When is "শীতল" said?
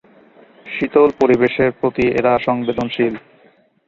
0.65-1.09